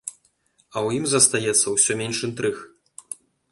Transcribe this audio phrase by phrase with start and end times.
[0.01, 2.55] А ў ім застаецца ўсё менш інтрыг.